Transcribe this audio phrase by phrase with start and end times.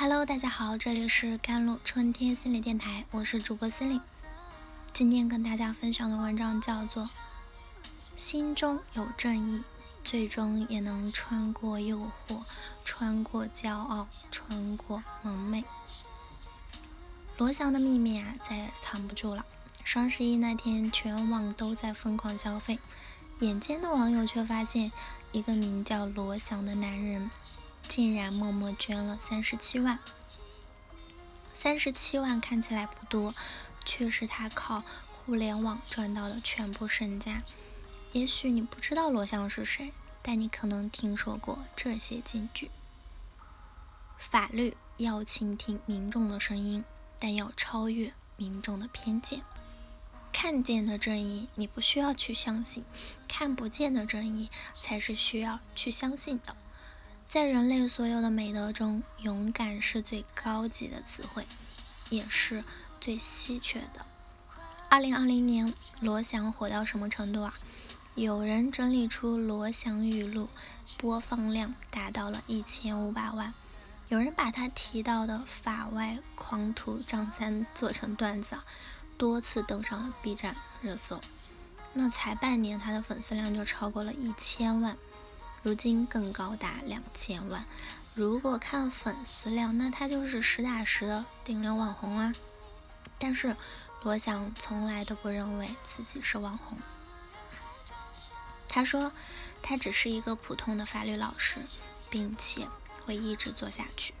[0.00, 4.00] Hello，大家好，这里是甘露春天心理电台，我是主播心灵。
[4.94, 7.04] 今天跟大家分享的文章叫做
[8.16, 9.62] 《心中有正义，
[10.02, 12.42] 最终也能穿过诱惑，
[12.82, 15.60] 穿过骄傲，穿过蒙昧》。
[17.36, 19.44] 罗翔的秘密啊，再也藏不住了。
[19.84, 22.78] 双十一那天，全网都在疯狂消费，
[23.40, 24.90] 眼尖的网友却发现，
[25.32, 27.30] 一个名叫罗翔的男人。
[27.90, 29.98] 竟然默默捐了三十七万，
[31.52, 33.34] 三十七万看起来不多，
[33.84, 37.42] 却是他靠互联网赚到的全部身家。
[38.12, 42.70] 也许你不知道罗翔是谁，但你可能听说过这些金句：
[44.16, 46.84] 法律要倾听民众的声音，
[47.18, 49.42] 但要超越民众的偏见。
[50.32, 52.84] 看见的正义你不需要去相信，
[53.26, 56.54] 看不见的正义才是需要去相信的。
[57.30, 61.46] 在人类所有的美德中，勇敢是最高级的词汇，
[62.08, 62.64] 也是
[63.00, 64.04] 最稀缺的。
[64.88, 67.54] 二零二零年，罗翔火到什么程度啊？
[68.16, 70.48] 有人整理出罗翔语录
[70.98, 73.54] 播放量达到了一千五百万，
[74.08, 78.58] 有人把他提到的法外狂徒张三做成段子，
[79.16, 81.20] 多次登上了 B 站热搜。
[81.92, 84.96] 那才半年，他的粉丝量就超过了一千万。
[85.62, 87.64] 如今更高达两千万。
[88.14, 92.32] 如果看粉丝量，那他就是实打实的顶流网红啊！
[93.18, 93.54] 但是
[94.02, 96.78] 罗翔从来都不认为自己是网红。
[98.68, 99.12] 他说
[99.62, 101.58] 他只是一个普通的法律老师，
[102.08, 102.66] 并且
[103.04, 104.14] 会一直做下去。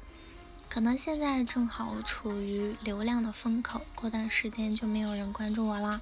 [0.68, 6.00] 可能现在正好处于流量的风口，过段时间就没有人关注我了。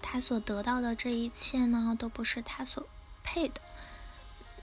[0.00, 2.86] 他所得到的这一切呢，都不是他所
[3.22, 3.60] 配的。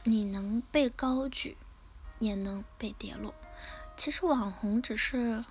[0.07, 1.57] 你能被高举，
[2.19, 3.33] 也能被跌落。
[3.97, 5.43] 其实网红只是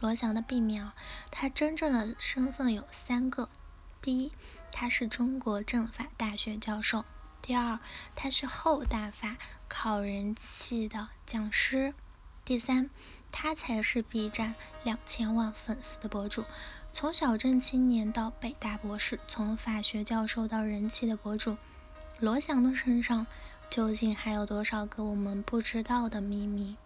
[0.00, 0.94] 罗翔的避免啊，
[1.30, 3.50] 他真正的身份有三个：
[4.00, 4.32] 第一，
[4.72, 7.04] 他是中国政法大学教授；
[7.42, 7.78] 第二，
[8.14, 9.36] 他是后大法
[9.68, 11.92] 考人气的讲师；
[12.46, 12.88] 第三，
[13.30, 14.54] 他才是 B 站
[14.84, 16.46] 两千万粉丝的博主。
[16.94, 21.58] 从小镇青年到北大博士，从法学教授到人气的博主，
[22.18, 23.26] 罗翔的身上。
[23.68, 26.76] 究竟还有多少个我们不知道的秘密？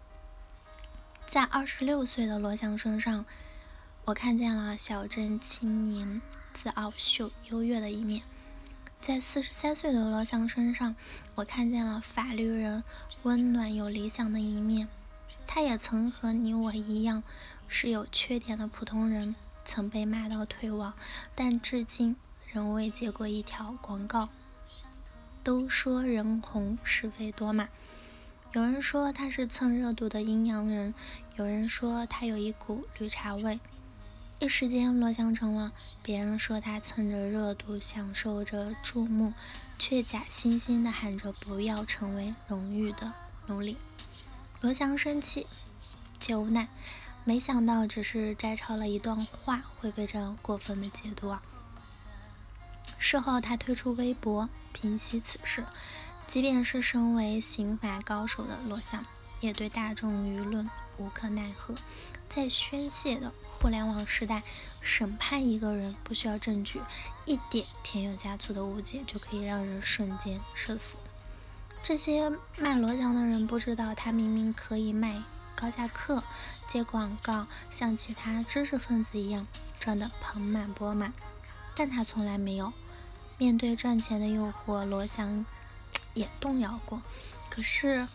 [1.25, 3.23] 在二十六岁的罗翔身上，
[4.03, 6.21] 我看见了小镇青年
[6.51, 8.21] 自傲秀优越的一面；
[8.99, 10.95] 在四十三岁的罗翔身上，
[11.35, 12.83] 我看见了法律人
[13.23, 14.89] 温暖有理想的一面。
[15.47, 17.23] 他也曾和你我一样
[17.69, 20.93] 是有缺点的普通人，曾被骂到退网，
[21.33, 22.17] 但至今
[22.51, 24.27] 仍未接过一条广告。
[25.43, 27.69] 都说人红是非多嘛，
[28.53, 30.93] 有人说他是蹭热度的阴阳人，
[31.35, 33.59] 有人说他有一股绿茶味。
[34.39, 39.33] 一时间，罗翔成了别人说他蹭着热度，享受着注目，
[39.79, 43.13] 却假惺惺的喊着不要成为荣誉的
[43.47, 43.77] 奴隶。
[44.61, 45.47] 罗翔生气
[46.19, 46.67] 且无奈，
[47.23, 51.41] 没想到只是摘抄了一段话，会被这样过分的解读啊！
[53.11, 55.65] 事后，他推出微博平息此事。
[56.27, 59.05] 即便是身为刑法高手的罗翔，
[59.41, 61.75] 也对大众舆论无可奈何。
[62.29, 64.43] 在宣泄的互联网时代，
[64.79, 66.79] 审判一个人不需要证据，
[67.25, 70.95] 一点添油加醋的误解就可以让人瞬间社死。
[71.83, 75.21] 这些卖罗翔的人不知道，他明明可以卖
[75.53, 76.23] 高价课、
[76.65, 79.45] 接广告，像其他知识分子一样
[79.81, 81.11] 赚得盆满钵满，
[81.75, 82.71] 但他从来没有。
[83.41, 85.43] 面对赚钱的诱惑，罗翔
[86.13, 87.01] 也动摇过。
[87.49, 88.07] 可是，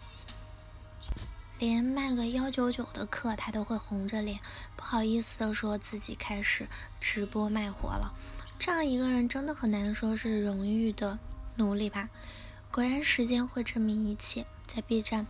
[1.59, 4.38] 连卖个幺九九的课，他都会红着脸，
[4.76, 6.69] 不好意思的说自己开始
[7.00, 8.15] 直播卖货了。
[8.56, 11.19] 这样一个人，真的很难说是荣誉的
[11.56, 12.09] 奴隶吧？
[12.70, 14.47] 果然，时间会证明一切。
[14.68, 15.27] 在 B 站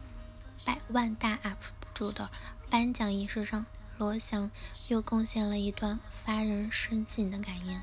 [0.66, 1.56] 百万大 UP
[1.94, 2.28] 主的
[2.68, 3.64] 颁奖仪式上，
[3.96, 4.50] 罗翔
[4.88, 7.80] 又贡献了一段发人深省的感言。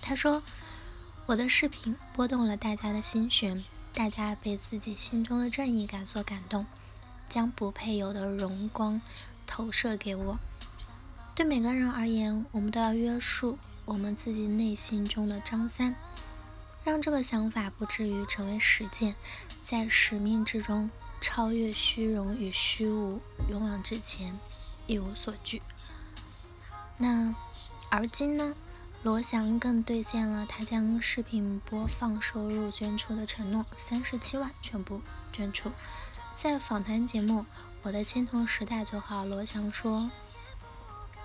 [0.00, 0.42] 他说。
[1.26, 3.60] 我的视频拨动了大家的心弦，
[3.92, 6.64] 大家被自己心中的正义感所感动，
[7.28, 9.02] 将不配有的荣光
[9.44, 10.38] 投射给我。
[11.34, 15.96] 对每个人而言，我们都要约束我们自己内心中的张三，
[16.84, 19.16] 让这个想法不至于成为实践，
[19.64, 20.88] 在使命之中
[21.20, 23.20] 超越虚荣与虚无，
[23.50, 24.38] 勇往直前，
[24.86, 25.60] 一无所惧。
[26.96, 27.34] 那
[27.90, 28.54] 而今呢？
[29.06, 35.00] 罗翔更兑现了他将视频播放收入捐出的承诺，三十七万全部
[35.32, 35.70] 捐出。
[36.34, 37.42] 在访谈节目
[37.84, 40.10] 《我的青铜时代最好，罗翔说，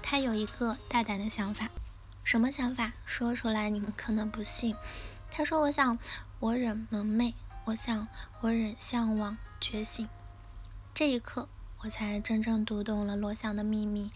[0.04, 1.72] 他有一个大胆的想法。
[2.24, 2.94] 什么想法？
[3.04, 4.75] 说出来你们可能不信。
[5.31, 5.98] 他说：“我想，
[6.38, 7.34] 我忍蒙昧，
[7.66, 8.07] 我想，
[8.42, 10.07] 我忍向往觉醒。”
[10.94, 11.50] 这一刻，
[11.80, 14.12] 我才真正读懂了罗翔的秘密。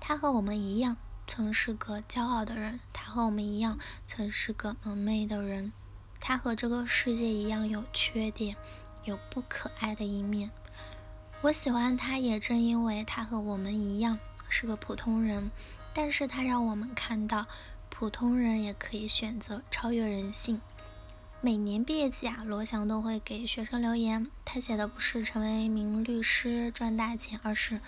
[0.00, 0.96] 他和我们一样，
[1.32, 5.70] 曾是个骄傲的人；他和我们一样，曾是个蒙昧的人；
[6.18, 8.56] 他和这个世界一样有缺点，
[9.04, 10.50] 有不可爱的一面。
[11.42, 14.18] 我喜欢他，也正因为他和我们一样
[14.48, 15.52] 是个普通人。
[15.94, 17.46] 但是他让我们看到，
[17.88, 20.60] 普通人也可以选择超越人性。
[21.40, 24.28] 每年毕业季啊，罗翔都会给学生留言。
[24.44, 27.80] 他写的不是成为一名律师赚大钱，而是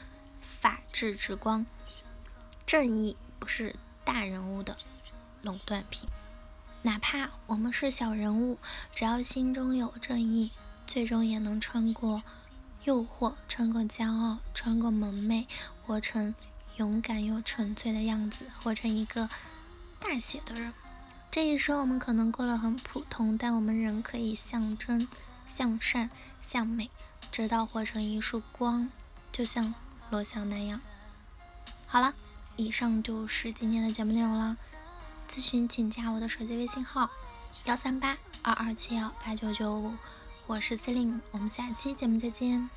[0.61, 1.67] 法治之光。
[2.65, 3.75] 正义不是
[4.05, 4.77] 大人物的
[5.43, 6.09] 垄断品，
[6.83, 8.57] 哪怕我们是小人物，
[8.95, 10.53] 只要心中有正义，
[10.87, 12.23] 最终也能穿过
[12.85, 15.49] 诱惑，穿过骄傲，穿过蒙昧，
[15.85, 16.33] 活成。
[16.77, 19.29] 勇敢又纯粹的样子，活成一个
[19.99, 20.73] 大写的人。
[21.29, 25.09] 这一生我们可能过得很普通，但我们仍可以向真、
[25.49, 26.09] 向善、
[26.45, 26.89] 向美，
[27.33, 28.89] 直到活成一束光，
[29.33, 29.75] 就像
[30.11, 30.81] 罗翔那样。
[31.87, 32.15] 好了，
[32.57, 34.57] 以上就是今天的节目内容了。
[35.29, 37.09] 咨询请加我的手机微信号：
[37.65, 39.93] 幺三八二二七幺八九九五，
[40.47, 42.69] 我是司令，我们下期节目再见。